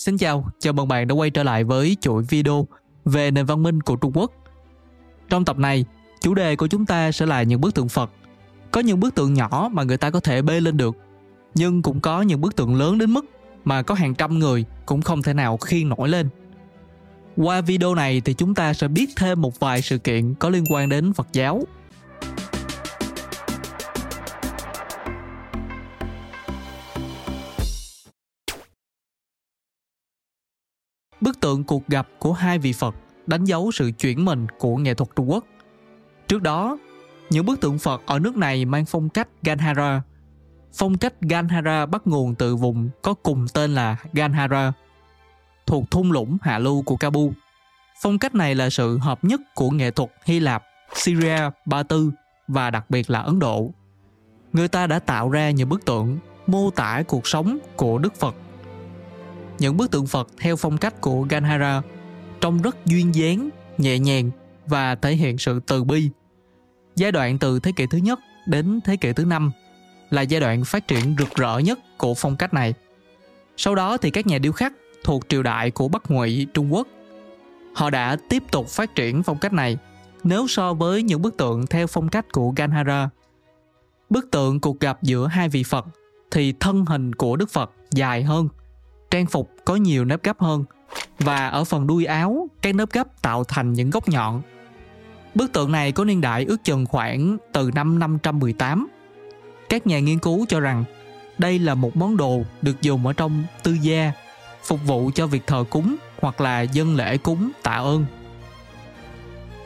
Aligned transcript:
Xin 0.00 0.18
chào, 0.18 0.50
chào 0.58 0.72
mừng 0.72 0.88
bạn 0.88 1.08
đã 1.08 1.14
quay 1.14 1.30
trở 1.30 1.42
lại 1.42 1.64
với 1.64 1.96
chuỗi 2.00 2.22
video 2.22 2.66
về 3.04 3.30
nền 3.30 3.46
văn 3.46 3.62
minh 3.62 3.80
của 3.80 3.96
Trung 3.96 4.12
Quốc. 4.14 4.32
Trong 5.28 5.44
tập 5.44 5.58
này, 5.58 5.84
chủ 6.20 6.34
đề 6.34 6.56
của 6.56 6.66
chúng 6.66 6.86
ta 6.86 7.12
sẽ 7.12 7.26
là 7.26 7.42
những 7.42 7.60
bức 7.60 7.74
tượng 7.74 7.88
Phật. 7.88 8.10
Có 8.70 8.80
những 8.80 9.00
bức 9.00 9.14
tượng 9.14 9.34
nhỏ 9.34 9.70
mà 9.72 9.82
người 9.82 9.96
ta 9.96 10.10
có 10.10 10.20
thể 10.20 10.42
bê 10.42 10.60
lên 10.60 10.76
được, 10.76 10.96
nhưng 11.54 11.82
cũng 11.82 12.00
có 12.00 12.22
những 12.22 12.40
bức 12.40 12.56
tượng 12.56 12.74
lớn 12.74 12.98
đến 12.98 13.10
mức 13.10 13.24
mà 13.64 13.82
có 13.82 13.94
hàng 13.94 14.14
trăm 14.14 14.38
người 14.38 14.64
cũng 14.86 15.02
không 15.02 15.22
thể 15.22 15.34
nào 15.34 15.56
khiêng 15.56 15.88
nổi 15.88 16.08
lên. 16.08 16.28
Qua 17.36 17.60
video 17.60 17.94
này 17.94 18.20
thì 18.20 18.34
chúng 18.34 18.54
ta 18.54 18.74
sẽ 18.74 18.88
biết 18.88 19.10
thêm 19.16 19.42
một 19.42 19.60
vài 19.60 19.82
sự 19.82 19.98
kiện 19.98 20.34
có 20.34 20.48
liên 20.48 20.64
quan 20.70 20.88
đến 20.88 21.12
Phật 21.12 21.28
giáo 21.32 21.62
Bức 31.20 31.40
tượng 31.40 31.64
cuộc 31.64 31.88
gặp 31.88 32.08
của 32.18 32.32
hai 32.32 32.58
vị 32.58 32.72
Phật 32.72 32.94
đánh 33.26 33.44
dấu 33.44 33.72
sự 33.72 33.90
chuyển 33.98 34.24
mình 34.24 34.46
của 34.58 34.76
nghệ 34.76 34.94
thuật 34.94 35.10
Trung 35.16 35.30
Quốc. 35.30 35.44
Trước 36.28 36.42
đó, 36.42 36.78
những 37.30 37.46
bức 37.46 37.60
tượng 37.60 37.78
Phật 37.78 38.02
ở 38.06 38.18
nước 38.18 38.36
này 38.36 38.64
mang 38.64 38.84
phong 38.84 39.08
cách 39.08 39.28
Ganhara. 39.42 40.02
Phong 40.74 40.98
cách 40.98 41.14
Ganhara 41.20 41.86
bắt 41.86 42.06
nguồn 42.06 42.34
từ 42.34 42.56
vùng 42.56 42.90
có 43.02 43.14
cùng 43.14 43.46
tên 43.54 43.74
là 43.74 43.96
Ganhara, 44.12 44.72
thuộc 45.66 45.90
thung 45.90 46.12
lũng 46.12 46.38
hạ 46.42 46.58
lưu 46.58 46.82
của 46.82 46.96
Kabul. 46.96 47.32
Phong 48.02 48.18
cách 48.18 48.34
này 48.34 48.54
là 48.54 48.70
sự 48.70 48.98
hợp 48.98 49.24
nhất 49.24 49.40
của 49.54 49.70
nghệ 49.70 49.90
thuật 49.90 50.10
Hy 50.24 50.40
Lạp, 50.40 50.62
Syria, 50.94 51.50
Ba 51.66 51.82
Tư 51.82 52.10
và 52.48 52.70
đặc 52.70 52.90
biệt 52.90 53.10
là 53.10 53.20
Ấn 53.20 53.38
Độ. 53.38 53.70
Người 54.52 54.68
ta 54.68 54.86
đã 54.86 54.98
tạo 54.98 55.30
ra 55.30 55.50
những 55.50 55.68
bức 55.68 55.84
tượng 55.84 56.18
mô 56.46 56.70
tả 56.70 57.02
cuộc 57.08 57.26
sống 57.26 57.58
của 57.76 57.98
Đức 57.98 58.14
Phật 58.14 58.34
những 59.60 59.76
bức 59.76 59.90
tượng 59.90 60.06
Phật 60.06 60.28
theo 60.38 60.56
phong 60.56 60.78
cách 60.78 61.00
của 61.00 61.22
Ganhara 61.22 61.82
trông 62.40 62.62
rất 62.62 62.86
duyên 62.86 63.14
dáng, 63.14 63.48
nhẹ 63.78 63.98
nhàng 63.98 64.30
và 64.66 64.94
thể 64.94 65.14
hiện 65.14 65.38
sự 65.38 65.60
từ 65.66 65.84
bi. 65.84 66.10
Giai 66.96 67.12
đoạn 67.12 67.38
từ 67.38 67.60
thế 67.60 67.72
kỷ 67.76 67.86
thứ 67.86 67.98
nhất 67.98 68.18
đến 68.46 68.80
thế 68.84 68.96
kỷ 68.96 69.12
thứ 69.12 69.24
năm 69.24 69.50
là 70.10 70.22
giai 70.22 70.40
đoạn 70.40 70.64
phát 70.64 70.88
triển 70.88 71.16
rực 71.18 71.34
rỡ 71.34 71.58
nhất 71.58 71.78
của 71.98 72.14
phong 72.14 72.36
cách 72.36 72.54
này. 72.54 72.74
Sau 73.56 73.74
đó 73.74 73.96
thì 73.96 74.10
các 74.10 74.26
nhà 74.26 74.38
điêu 74.38 74.52
khắc 74.52 74.72
thuộc 75.04 75.28
triều 75.28 75.42
đại 75.42 75.70
của 75.70 75.88
Bắc 75.88 76.10
Ngụy 76.10 76.46
Trung 76.54 76.72
Quốc 76.74 76.88
họ 77.74 77.90
đã 77.90 78.16
tiếp 78.28 78.42
tục 78.50 78.68
phát 78.68 78.94
triển 78.94 79.22
phong 79.22 79.38
cách 79.38 79.52
này 79.52 79.78
nếu 80.24 80.46
so 80.48 80.74
với 80.74 81.02
những 81.02 81.22
bức 81.22 81.36
tượng 81.36 81.66
theo 81.66 81.86
phong 81.86 82.08
cách 82.08 82.32
của 82.32 82.52
Ganhara. 82.56 83.10
Bức 84.10 84.30
tượng 84.30 84.60
cuộc 84.60 84.80
gặp 84.80 85.02
giữa 85.02 85.26
hai 85.26 85.48
vị 85.48 85.62
Phật 85.62 85.86
thì 86.30 86.52
thân 86.60 86.84
hình 86.84 87.14
của 87.14 87.36
Đức 87.36 87.50
Phật 87.50 87.70
dài 87.90 88.22
hơn 88.22 88.48
trang 89.10 89.26
phục 89.26 89.50
có 89.64 89.76
nhiều 89.76 90.04
nếp 90.04 90.22
gấp 90.22 90.40
hơn 90.40 90.64
và 91.18 91.48
ở 91.48 91.64
phần 91.64 91.86
đuôi 91.86 92.04
áo, 92.04 92.48
các 92.62 92.74
nếp 92.74 92.90
gấp 92.90 93.22
tạo 93.22 93.44
thành 93.44 93.72
những 93.72 93.90
góc 93.90 94.08
nhọn. 94.08 94.42
Bức 95.34 95.52
tượng 95.52 95.72
này 95.72 95.92
có 95.92 96.04
niên 96.04 96.20
đại 96.20 96.44
ước 96.44 96.64
chừng 96.64 96.86
khoảng 96.86 97.36
từ 97.52 97.70
năm 97.74 97.98
518. 97.98 98.88
Các 99.68 99.86
nhà 99.86 100.00
nghiên 100.00 100.18
cứu 100.18 100.46
cho 100.48 100.60
rằng 100.60 100.84
đây 101.38 101.58
là 101.58 101.74
một 101.74 101.96
món 101.96 102.16
đồ 102.16 102.42
được 102.62 102.82
dùng 102.82 103.06
ở 103.06 103.12
trong 103.12 103.44
tư 103.62 103.76
gia, 103.82 104.12
phục 104.62 104.80
vụ 104.86 105.10
cho 105.14 105.26
việc 105.26 105.46
thờ 105.46 105.64
cúng 105.70 105.96
hoặc 106.20 106.40
là 106.40 106.60
dân 106.60 106.96
lễ 106.96 107.16
cúng 107.16 107.50
tạ 107.62 107.72
ơn. 107.72 108.04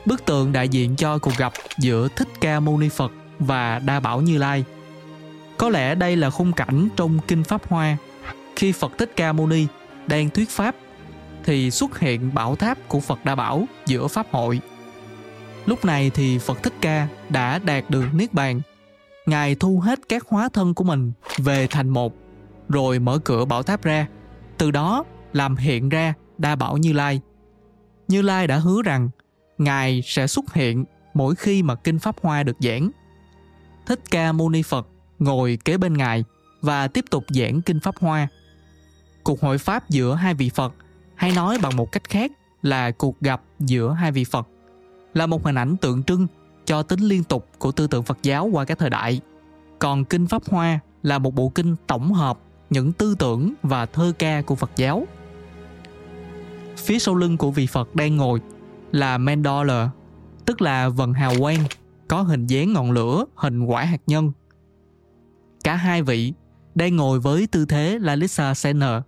Bức 0.07 0.25
tượng 0.25 0.53
đại 0.53 0.69
diện 0.69 0.97
cho 0.97 1.19
cuộc 1.19 1.37
gặp 1.37 1.53
giữa 1.79 2.09
Thích 2.17 2.29
Ca 2.41 2.61
Mâu 2.61 2.79
Ni 2.79 2.89
Phật 2.89 3.13
và 3.39 3.79
Đa 3.79 4.01
Bảo 4.01 4.21
Như 4.21 4.39
Lai. 4.39 4.65
Có 5.59 5.69
lẽ 5.69 5.95
đây 5.95 6.17
là 6.17 6.31
khung 6.31 6.53
cảnh 6.53 6.89
trong 6.97 7.19
Kinh 7.29 7.45
Pháp 7.45 7.69
Hoa 7.69 7.97
khi 8.57 8.73
Phật 8.73 8.93
Thích 8.99 9.13
Ca 9.17 9.33
Mâu 9.33 9.47
Ni 9.47 9.67
đang 10.07 10.31
thuyết 10.31 10.51
pháp 10.51 10.75
thì 11.45 11.71
xuất 11.71 11.99
hiện 11.99 12.35
bảo 12.35 12.57
tháp 12.57 12.79
của 12.89 13.01
Phật 13.01 13.25
Đa 13.25 13.35
Bảo 13.35 13.65
giữa 13.87 14.09
pháp 14.09 14.27
hội. 14.31 14.61
Lúc 15.67 15.85
này 15.85 16.11
thì 16.11 16.39
Phật 16.39 16.63
Thích 16.63 16.75
Ca 16.81 17.09
đã 17.29 17.59
đạt 17.59 17.91
được 17.91 18.05
niết 18.15 18.33
bàn. 18.33 18.61
Ngài 19.27 19.55
thu 19.55 19.81
hết 19.81 20.01
các 20.09 20.27
hóa 20.29 20.49
thân 20.53 20.75
của 20.75 20.85
mình 20.85 21.13
về 21.39 21.67
thành 21.67 21.89
một, 21.89 22.15
rồi 22.69 22.99
mở 22.99 23.19
cửa 23.19 23.45
bảo 23.45 23.63
tháp 23.63 23.83
ra, 23.83 24.07
từ 24.59 24.71
đó 24.71 25.05
làm 25.33 25.57
hiện 25.57 25.89
ra 25.89 26.15
Đa 26.39 26.57
Bảo 26.57 26.77
Như 26.77 26.93
Lai. 26.93 27.21
Như 28.09 28.23
Lai 28.23 28.47
đã 28.47 28.57
hứa 28.57 28.83
rằng 28.83 29.09
Ngài 29.59 30.03
sẽ 30.05 30.27
xuất 30.27 30.55
hiện 30.55 30.85
mỗi 31.15 31.35
khi 31.35 31.63
mà 31.63 31.75
kinh 31.75 31.99
pháp 31.99 32.17
hoa 32.23 32.43
được 32.43 32.57
giảng. 32.61 32.91
Thích 33.87 34.01
Ca 34.11 34.33
Mâu 34.33 34.49
Ni 34.51 34.63
Phật 34.63 34.89
ngồi 35.19 35.59
kế 35.65 35.77
bên 35.77 35.97
Ngài 35.97 36.25
và 36.61 36.89
tiếp 36.89 37.05
tục 37.11 37.25
giảng 37.29 37.63
kinh 37.63 37.81
pháp 37.81 37.95
hoa 37.99 38.29
cuộc 39.25 39.41
hội 39.41 39.59
pháp 39.59 39.91
giữa 39.91 40.15
hai 40.15 40.35
vị 40.35 40.51
Phật 40.55 40.75
hay 41.15 41.33
nói 41.33 41.59
bằng 41.63 41.77
một 41.77 41.93
cách 41.93 42.05
khác 42.09 42.33
là 42.63 42.91
cuộc 42.91 43.21
gặp 43.21 43.43
giữa 43.59 43.93
hai 43.93 44.13
vị 44.13 44.25
Phật 44.25 44.49
là 45.15 45.27
một 45.27 45.45
hình 45.45 45.55
ảnh 45.55 45.77
tượng 45.77 46.03
trưng 46.03 46.27
cho 46.65 46.83
tính 46.83 47.01
liên 47.01 47.25
tục 47.25 47.49
của 47.59 47.73
tư 47.73 47.87
tưởng 47.87 48.03
Phật 48.03 48.19
giáo 48.23 48.47
qua 48.53 48.65
các 48.65 48.79
thời 48.79 48.91
đại. 48.91 49.21
Còn 49.79 50.05
Kinh 50.05 50.27
Pháp 50.27 50.43
Hoa 50.49 50.79
là 51.03 51.19
một 51.19 51.35
bộ 51.35 51.49
kinh 51.49 51.77
tổng 51.87 52.13
hợp 52.13 52.39
những 52.71 52.93
tư 52.93 53.15
tưởng 53.19 53.55
và 53.63 53.87
thơ 53.87 54.13
ca 54.19 54.43
của 54.43 54.55
Phật 54.55 54.71
giáo. 54.77 55.07
Phía 56.77 56.99
sau 56.99 57.15
lưng 57.15 57.37
của 57.37 57.51
vị 57.51 57.67
Phật 57.67 57.95
đang 57.95 58.17
ngồi 58.17 58.41
là 58.93 59.19
Mandala, 59.19 59.91
tức 60.47 60.63
là 60.63 60.89
vần 60.89 61.13
hào 61.13 61.33
quang 61.39 61.59
có 62.09 62.23
hình 62.23 62.47
dáng 62.47 62.73
ngọn 62.73 62.91
lửa 62.91 63.25
hình 63.35 63.65
quả 63.65 63.85
hạt 63.85 64.01
nhân. 64.07 64.33
Cả 65.65 65.75
hai 65.75 66.03
vị 66.03 66.33
đang 66.75 66.97
ngồi 66.97 67.21
với 67.21 67.47
tư 67.47 67.67
thế 67.67 67.99
Lalisa 68.01 68.55
Senner 68.55 69.03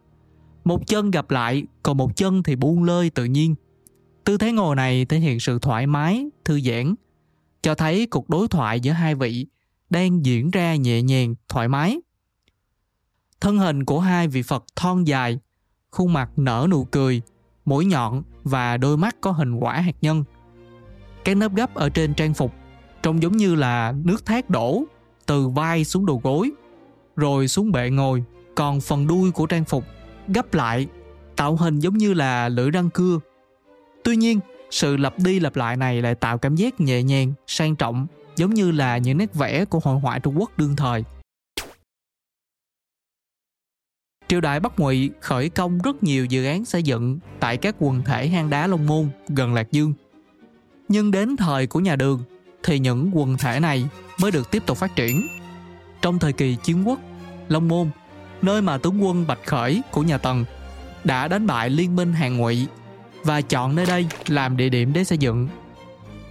một 0.67 0.87
chân 0.87 1.11
gặp 1.11 1.31
lại, 1.31 1.65
còn 1.83 1.97
một 1.97 2.17
chân 2.17 2.43
thì 2.43 2.57
buông 2.57 2.85
lơi 2.85 3.11
tự 3.11 3.25
nhiên. 3.25 3.55
Tư 4.25 4.39
thế 4.39 4.53
ngồi 4.53 4.77
này 4.77 5.05
thể 5.05 5.19
hiện 5.19 5.41
sự 5.41 5.59
thoải 5.59 5.87
mái, 5.87 6.27
thư 6.45 6.61
giãn, 6.61 6.95
cho 7.63 7.75
thấy 7.75 8.07
cuộc 8.07 8.31
đối 8.31 8.49
thoại 8.49 8.81
giữa 8.81 8.93
hai 8.93 9.15
vị 9.15 9.47
đang 9.91 10.27
diễn 10.27 10.51
ra 10.51 10.77
nhẹ 10.77 11.03
nhàng, 11.03 11.35
thoải 11.49 11.69
mái. 11.69 12.01
Thân 13.41 13.59
hình 13.59 13.85
của 13.85 14.01
hai 14.01 14.29
vị 14.29 14.43
phật 14.43 14.65
thon 14.77 15.05
dài, 15.05 15.39
khuôn 15.91 16.13
mặt 16.13 16.31
nở 16.37 16.67
nụ 16.71 16.85
cười, 16.85 17.23
mũi 17.65 17.85
nhọn 17.85 18.23
và 18.45 18.77
đôi 18.77 18.97
mắt 18.97 19.17
có 19.21 19.31
hình 19.31 19.55
quả 19.55 19.81
hạt 19.81 19.97
nhân. 20.01 20.25
Các 21.25 21.37
nếp 21.37 21.53
gấp 21.55 21.75
ở 21.75 21.89
trên 21.89 22.15
trang 22.15 22.35
phục 22.35 22.53
trông 23.03 23.23
giống 23.23 23.37
như 23.37 23.55
là 23.55 23.95
nước 24.05 24.27
thác 24.27 24.51
đổ 24.51 24.85
từ 25.27 25.49
vai 25.49 25.85
xuống 25.85 26.07
đầu 26.07 26.21
gối, 26.25 26.51
rồi 27.17 27.49
xuống 27.49 27.73
bệ 27.73 27.91
ngồi. 27.91 28.25
Còn 28.55 28.81
phần 28.81 29.07
đuôi 29.07 29.31
của 29.31 29.47
trang 29.47 29.65
phục 29.65 29.85
gấp 30.29 30.55
lại, 30.55 30.87
tạo 31.37 31.57
hình 31.57 31.79
giống 31.79 31.99
như 31.99 32.15
là 32.15 32.49
lưỡi 32.49 32.71
răng 32.71 32.91
cưa. 32.91 33.19
Tuy 34.05 34.17
nhiên, 34.17 34.41
sự 34.71 34.97
lặp 34.97 35.19
đi 35.19 35.41
lặp 35.41 35.57
lại 35.57 35.77
này 35.77 36.03
lại 36.03 36.15
tạo 36.15 36.39
cảm 36.39 36.57
giác 36.57 36.81
nhẹ 36.81 37.03
nhàng, 37.03 37.33
sang 37.47 37.77
trọng, 37.77 38.07
giống 38.37 38.55
như 38.55 38.71
là 38.71 38.99
những 38.99 39.19
nét 39.19 39.35
vẽ 39.35 39.65
của 39.65 39.79
hội 39.79 40.01
họa 40.01 40.19
trung 40.19 40.41
quốc 40.41 40.59
đương 40.59 40.77
thời. 40.77 41.05
Triều 44.29 44.41
đại 44.41 44.61
bắc 44.61 44.79
ngụy 44.79 45.11
khởi 45.21 45.49
công 45.49 45.79
rất 45.79 46.03
nhiều 46.03 46.27
dự 46.27 46.45
án 46.45 46.65
xây 46.65 46.83
dựng 46.83 47.19
tại 47.41 47.57
các 47.57 47.77
quần 47.79 48.03
thể 48.03 48.29
hang 48.29 48.51
đá 48.51 48.67
long 48.67 48.87
môn 48.87 49.09
gần 49.29 49.55
lạc 49.55 49.73
dương. 49.73 49.95
Nhưng 50.89 51.11
đến 51.11 51.37
thời 51.37 51.67
của 51.67 51.81
nhà 51.81 51.97
đường 51.97 52.23
thì 52.63 52.79
những 52.79 53.11
quần 53.15 53.37
thể 53.39 53.61
này 53.61 53.85
mới 54.21 54.31
được 54.31 54.51
tiếp 54.51 54.63
tục 54.67 54.79
phát 54.79 54.97
triển. 54.97 55.27
Trong 56.03 56.19
thời 56.19 56.33
kỳ 56.33 56.57
chiến 56.63 56.89
quốc, 56.89 57.01
long 57.49 57.69
môn 57.69 57.91
nơi 58.43 58.63
mà 58.63 58.79
tướng 58.79 59.05
quân 59.05 59.27
Bạch 59.27 59.47
Khởi 59.47 59.83
của 59.91 60.03
nhà 60.03 60.19
Tần 60.19 60.45
đã 61.05 61.29
đánh 61.29 61.47
bại 61.47 61.71
liên 61.71 61.97
minh 61.97 62.13
hàng 62.13 62.37
ngụy 62.37 62.67
và 63.25 63.41
chọn 63.41 63.77
nơi 63.77 63.87
đây 63.87 64.07
làm 64.27 64.57
địa 64.57 64.69
điểm 64.69 64.93
để 64.93 65.05
xây 65.05 65.19
dựng. 65.19 65.49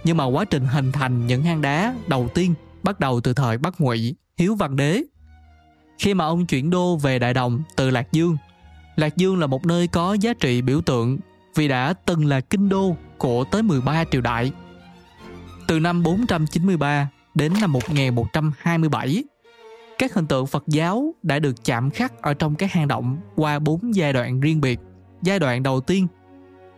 Nhưng 0.04 0.16
mà 0.16 0.24
quá 0.24 0.44
trình 0.44 0.64
hình 0.64 0.92
thành 0.92 1.26
những 1.26 1.42
hang 1.42 1.62
đá 1.62 1.94
đầu 2.06 2.28
tiên 2.34 2.54
bắt 2.82 3.00
đầu 3.00 3.20
từ 3.20 3.32
thời 3.32 3.58
Bắc 3.58 3.80
Ngụy, 3.80 4.14
Hiếu 4.36 4.54
Văn 4.54 4.76
Đế. 4.76 5.02
Khi 5.98 6.14
mà 6.14 6.24
ông 6.24 6.46
chuyển 6.46 6.70
đô 6.70 6.96
về 6.96 7.18
Đại 7.18 7.34
Đồng 7.34 7.62
từ 7.76 7.90
Lạc 7.90 8.12
Dương, 8.12 8.36
Lạc 8.96 9.16
Dương 9.16 9.38
là 9.38 9.46
một 9.46 9.66
nơi 9.66 9.86
có 9.86 10.14
giá 10.14 10.34
trị 10.34 10.62
biểu 10.62 10.80
tượng 10.80 11.18
vì 11.54 11.68
đã 11.68 11.94
từng 12.04 12.26
là 12.26 12.40
kinh 12.40 12.68
đô 12.68 12.96
của 13.18 13.44
tới 13.44 13.62
13 13.62 14.04
triều 14.10 14.20
đại. 14.20 14.52
Từ 15.66 15.80
năm 15.80 16.02
493 16.02 17.08
đến 17.34 17.52
năm 17.60 17.72
1127, 17.72 19.24
các 19.98 20.14
hình 20.14 20.26
tượng 20.26 20.46
Phật 20.46 20.64
giáo 20.66 21.14
đã 21.22 21.38
được 21.38 21.64
chạm 21.64 21.90
khắc 21.90 22.22
ở 22.22 22.34
trong 22.34 22.54
các 22.54 22.72
hang 22.72 22.88
động 22.88 23.16
qua 23.36 23.58
bốn 23.58 23.94
giai 23.94 24.12
đoạn 24.12 24.40
riêng 24.40 24.60
biệt. 24.60 24.80
Giai 25.22 25.38
đoạn 25.38 25.62
đầu 25.62 25.80
tiên, 25.80 26.06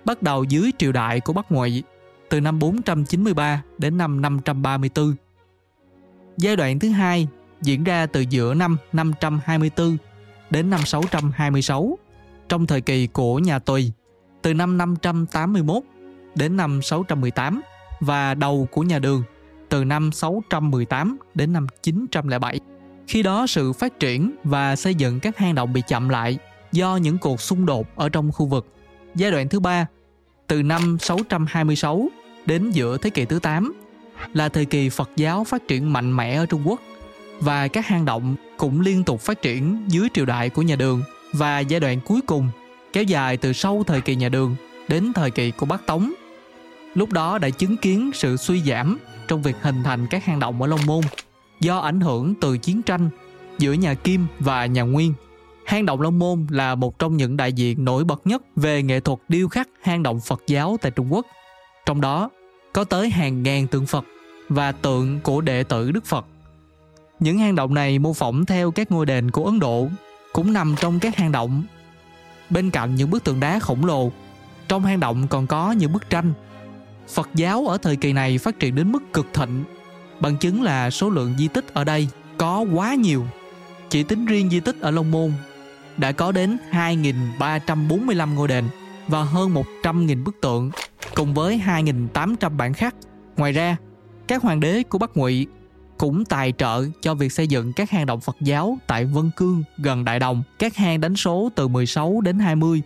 bắt 0.05 0.23
đầu 0.23 0.44
dưới 0.44 0.70
triều 0.79 0.93
đại 0.93 1.20
của 1.20 1.32
Bắc 1.32 1.53
Ngụy 1.53 1.82
từ 2.29 2.41
năm 2.41 2.59
493 2.59 3.62
đến 3.79 3.99
năm 3.99 4.20
534. 4.20 5.15
Giai 6.37 6.56
đoạn 6.56 6.79
thứ 6.79 6.88
hai 6.88 7.29
diễn 7.62 7.85
ra 7.85 8.06
từ 8.06 8.20
giữa 8.20 8.55
năm 8.55 8.76
524 8.93 9.97
đến 10.50 10.71
năm 10.71 10.81
626 10.85 11.99
trong 12.49 12.67
thời 12.67 12.81
kỳ 12.81 13.06
của 13.06 13.38
nhà 13.38 13.59
Tùy, 13.59 13.93
từ 14.43 14.55
năm 14.55 14.79
581 14.79 15.82
đến 16.35 16.56
năm 16.56 16.82
618 16.82 17.61
và 18.00 18.35
đầu 18.35 18.69
của 18.73 18.82
nhà 18.82 18.99
Đường, 18.99 19.23
từ 19.69 19.85
năm 19.85 20.12
618 20.12 21.19
đến 21.35 21.53
năm 21.53 21.67
907. 21.82 22.61
Khi 23.09 23.23
đó 23.23 23.47
sự 23.47 23.73
phát 23.73 24.01
triển 24.01 24.35
và 24.45 24.77
xây 24.77 24.95
dựng 24.95 25.21
các 25.21 25.39
hang 25.39 25.55
động 25.55 25.73
bị 25.73 25.83
chậm 25.89 26.09
lại 26.09 26.39
do 26.73 26.97
những 26.97 27.19
cuộc 27.19 27.41
xung 27.41 27.67
đột 27.67 27.87
ở 27.97 28.09
trong 28.09 28.33
khu 28.33 28.47
vực. 28.47 28.67
Giai 29.15 29.31
đoạn 29.31 29.49
thứ 29.49 29.61
ba, 29.61 29.87
từ 30.47 30.63
năm 30.63 30.99
626 31.01 32.09
đến 32.47 32.71
giữa 32.71 32.99
thế 32.99 33.11
kỷ 33.11 33.25
thứ 33.25 33.39
8 33.39 33.73
là 34.35 34.49
thời 34.49 34.65
kỳ 34.65 34.89
Phật 34.89 35.11
giáo 35.17 35.45
phát 35.45 35.69
triển 35.69 35.93
mạnh 35.93 36.17
mẽ 36.17 36.37
ở 36.37 36.47
Trung 36.47 36.63
Quốc 36.65 36.81
và 37.41 37.69
các 37.69 37.87
hang 37.87 38.05
động 38.05 38.37
cũng 38.57 38.81
liên 38.81 39.05
tục 39.05 39.21
phát 39.21 39.43
triển 39.43 39.85
dưới 39.89 40.09
triều 40.15 40.27
đại 40.27 40.51
của 40.51 40.63
nhà 40.63 40.77
Đường 40.77 41.03
và 41.33 41.61
giai 41.61 41.81
đoạn 41.81 42.01
cuối 42.05 42.21
cùng 42.21 42.49
kéo 42.93 43.05
dài 43.05 43.37
từ 43.37 43.53
sau 43.53 43.85
thời 43.87 44.01
kỳ 44.01 44.17
nhà 44.17 44.29
Đường 44.29 44.57
đến 44.89 45.13
thời 45.13 45.31
kỳ 45.31 45.51
của 45.51 45.67
Bắc 45.67 45.87
Tống. 45.87 46.13
Lúc 46.95 47.13
đó 47.13 47.39
đã 47.39 47.51
chứng 47.51 47.77
kiến 47.77 48.11
sự 48.15 48.37
suy 48.37 48.63
giảm 48.63 48.99
trong 49.29 49.43
việc 49.43 49.57
hình 49.63 49.83
thành 49.85 50.07
các 50.11 50.25
hang 50.25 50.41
động 50.41 50.63
ở 50.63 50.69
Long 50.69 50.87
Môn 50.87 51.05
do 51.61 51.79
ảnh 51.79 52.01
hưởng 52.01 52.35
từ 52.41 52.59
chiến 52.59 52.83
tranh 52.83 53.11
giữa 53.59 53.73
nhà 53.73 53.95
Kim 53.95 54.27
và 54.39 54.67
nhà 54.67 54.83
Nguyên. 54.83 55.15
Hang 55.67 55.87
động 55.87 56.01
Long 56.01 56.19
Môn 56.19 56.47
là 56.51 56.75
một 56.75 56.99
trong 56.99 57.17
những 57.17 57.37
đại 57.37 57.53
diện 57.53 57.85
nổi 57.85 58.05
bật 58.05 58.27
nhất 58.27 58.43
về 58.57 58.83
nghệ 58.83 59.01
thuật 59.01 59.19
điêu 59.29 59.49
khắc 59.49 59.69
hang 59.83 60.03
động 60.03 60.21
Phật 60.21 60.43
giáo 60.47 60.77
tại 60.81 60.91
Trung 60.91 61.13
Quốc. 61.13 61.27
Trong 61.87 62.01
đó 62.01 62.31
có 62.73 62.85
tới 62.85 63.11
hàng 63.11 63.43
ngàn 63.43 63.67
tượng 63.67 63.87
Phật 63.87 64.05
và 64.49 64.73
tượng 64.73 65.21
của 65.21 65.41
đệ 65.41 65.63
tử 65.63 65.93
Đức 65.93 66.07
Phật. 66.07 66.27
Những 67.21 67.39
hang 67.39 67.55
động 67.55 67.75
này 67.75 67.99
mô 67.99 68.13
phỏng 68.13 68.47
theo 68.47 68.71
các 68.71 68.91
ngôi 68.91 69.07
đền 69.07 69.31
của 69.31 69.45
Ấn 69.45 69.59
Độ 69.59 69.89
cũng 70.33 70.53
nằm 70.53 70.75
trong 70.81 70.99
các 70.99 71.17
hang 71.17 71.33
động. 71.33 71.63
Bên 72.51 72.71
cạnh 72.71 72.95
những 72.95 73.11
bức 73.11 73.25
tượng 73.25 73.41
đá 73.41 73.59
khổng 73.59 73.85
lồ, 73.85 74.13
trong 74.69 74.85
hang 74.85 75.01
động 75.01 75.29
còn 75.29 75.47
có 75.47 75.73
những 75.73 75.93
bức 75.93 76.11
tranh. 76.11 76.33
Phật 77.09 77.29
giáo 77.35 77.67
ở 77.67 77.79
thời 77.79 77.97
kỳ 77.97 78.13
này 78.13 78.39
phát 78.39 78.59
triển 78.59 78.75
đến 78.75 78.93
mức 78.93 79.13
cực 79.13 79.27
thịnh, 79.35 79.65
bằng 80.20 80.37
chứng 80.37 80.62
là 80.62 80.91
số 80.91 81.11
lượng 81.11 81.35
di 81.38 81.49
tích 81.49 81.75
ở 81.75 81.85
đây 81.85 82.09
có 82.38 82.65
quá 82.75 82.94
nhiều. 82.94 83.26
Chỉ 83.91 84.03
tính 84.03 84.26
riêng 84.26 84.50
di 84.50 84.61
tích 84.61 84.81
ở 84.81 84.91
Long 84.91 85.11
Môn 85.11 85.32
đã 85.97 86.12
có 86.12 86.32
đến 86.32 86.56
2.345 86.73 88.35
ngôi 88.35 88.49
đền 88.49 88.65
và 89.09 89.23
hơn 89.23 89.55
100.000 89.82 90.25
bức 90.25 90.41
tượng 90.41 90.70
cùng 91.15 91.35
với 91.35 91.61
2.800 91.67 92.56
bản 92.56 92.75
khắc. 92.75 92.94
Ngoài 93.37 93.53
ra, 93.53 93.76
các 94.29 94.43
hoàng 94.43 94.61
đế 94.61 94.82
của 94.82 94.99
Bắc 94.99 95.17
Ngụy 95.17 95.47
cũng 95.99 96.25
tài 96.25 96.53
trợ 96.59 96.85
cho 97.00 97.14
việc 97.14 97.32
xây 97.32 97.47
dựng 97.47 97.73
các 97.73 97.91
hang 97.91 98.06
động 98.06 98.21
Phật 98.21 98.37
giáo 98.41 98.79
tại 98.87 99.05
Vân 99.05 99.31
Cương 99.37 99.62
gần 99.79 100.05
Đại 100.05 100.19
Đồng. 100.19 100.43
Các 100.59 100.76
hang 100.76 101.00
đánh 101.00 101.17
số 101.17 101.49
từ 101.55 101.69
16 101.69 102.21
đến 102.21 102.38
20. 102.38 102.82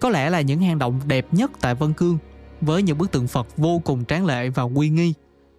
Có 0.00 0.08
lẽ 0.08 0.30
là 0.30 0.40
những 0.40 0.60
hang 0.60 0.78
động 0.78 1.00
đẹp 1.06 1.26
nhất 1.32 1.50
tại 1.60 1.74
Vân 1.74 1.92
Cương 1.92 2.18
với 2.60 2.82
những 2.82 2.98
bức 2.98 3.12
tượng 3.12 3.28
Phật 3.28 3.56
vô 3.56 3.78
cùng 3.84 4.04
tráng 4.04 4.26
lệ 4.26 4.48
và 4.48 4.62
uy 4.74 4.88
nghi. 4.88 5.14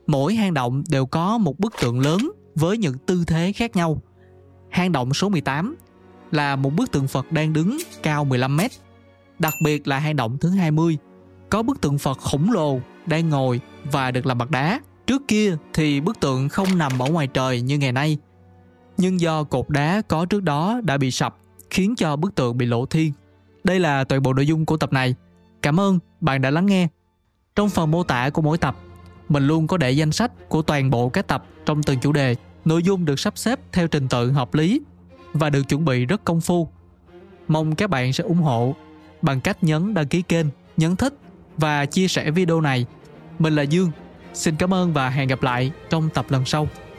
Mỗi 0.09 0.35
hang 0.35 0.53
động 0.53 0.83
đều 0.89 1.05
có 1.05 1.37
một 1.37 1.59
bức 1.59 1.73
tượng 1.81 1.99
lớn 1.99 2.31
với 2.55 2.77
những 2.77 2.97
tư 2.97 3.23
thế 3.27 3.51
khác 3.51 3.75
nhau. 3.75 4.01
Hang 4.69 4.91
động 4.91 5.13
số 5.13 5.29
18 5.29 5.75
là 6.31 6.55
một 6.55 6.73
bức 6.73 6.91
tượng 6.91 7.07
Phật 7.07 7.31
đang 7.31 7.53
đứng 7.53 7.77
cao 8.03 8.25
15 8.25 8.57
mét. 8.57 8.71
Đặc 9.39 9.53
biệt 9.63 9.87
là 9.87 9.99
hang 9.99 10.15
động 10.15 10.37
thứ 10.37 10.49
20 10.49 10.97
có 11.49 11.63
bức 11.63 11.81
tượng 11.81 11.97
Phật 11.97 12.17
khổng 12.17 12.51
lồ 12.51 12.79
đang 13.05 13.29
ngồi 13.29 13.61
và 13.91 14.11
được 14.11 14.25
làm 14.25 14.37
bằng 14.37 14.51
đá. 14.51 14.81
Trước 15.07 15.21
kia 15.27 15.55
thì 15.73 16.01
bức 16.01 16.19
tượng 16.19 16.49
không 16.49 16.77
nằm 16.77 16.99
ở 16.99 17.09
ngoài 17.09 17.27
trời 17.27 17.61
như 17.61 17.77
ngày 17.77 17.91
nay. 17.91 18.17
Nhưng 18.97 19.19
do 19.19 19.43
cột 19.43 19.69
đá 19.69 20.01
có 20.01 20.25
trước 20.25 20.43
đó 20.43 20.81
đã 20.83 20.97
bị 20.97 21.11
sập 21.11 21.37
khiến 21.69 21.95
cho 21.95 22.15
bức 22.15 22.35
tượng 22.35 22.57
bị 22.57 22.65
lộ 22.65 22.85
thiên. 22.85 23.13
Đây 23.63 23.79
là 23.79 24.03
toàn 24.03 24.23
bộ 24.23 24.33
nội 24.33 24.47
dung 24.47 24.65
của 24.65 24.77
tập 24.77 24.93
này. 24.93 25.15
Cảm 25.61 25.79
ơn 25.79 25.99
bạn 26.21 26.41
đã 26.41 26.51
lắng 26.51 26.65
nghe. 26.65 26.87
Trong 27.55 27.69
phần 27.69 27.91
mô 27.91 28.03
tả 28.03 28.29
của 28.29 28.41
mỗi 28.41 28.57
tập, 28.57 28.75
mình 29.29 29.47
luôn 29.47 29.67
có 29.67 29.77
để 29.77 29.91
danh 29.91 30.11
sách 30.11 30.49
của 30.49 30.61
toàn 30.61 30.89
bộ 30.89 31.09
các 31.09 31.27
tập 31.27 31.45
trong 31.65 31.83
từng 31.83 31.99
chủ 31.99 32.11
đề. 32.11 32.35
Nội 32.65 32.83
dung 32.83 33.05
được 33.05 33.19
sắp 33.19 33.37
xếp 33.37 33.59
theo 33.71 33.87
trình 33.87 34.07
tự 34.07 34.31
hợp 34.31 34.53
lý 34.53 34.81
và 35.33 35.49
được 35.49 35.63
chuẩn 35.69 35.85
bị 35.85 36.05
rất 36.05 36.23
công 36.23 36.41
phu. 36.41 36.69
Mong 37.47 37.75
các 37.75 37.89
bạn 37.89 38.13
sẽ 38.13 38.23
ủng 38.23 38.41
hộ 38.41 38.75
bằng 39.21 39.41
cách 39.41 39.63
nhấn 39.63 39.93
đăng 39.93 40.07
ký 40.07 40.21
kênh, 40.21 40.45
nhấn 40.77 40.95
thích 40.95 41.13
và 41.57 41.85
chia 41.85 42.07
sẻ 42.07 42.31
video 42.31 42.61
này. 42.61 42.85
Mình 43.39 43.55
là 43.55 43.61
Dương. 43.61 43.91
Xin 44.33 44.55
cảm 44.55 44.73
ơn 44.73 44.93
và 44.93 45.09
hẹn 45.09 45.27
gặp 45.27 45.43
lại 45.43 45.71
trong 45.89 46.09
tập 46.13 46.25
lần 46.29 46.45
sau. 46.45 46.67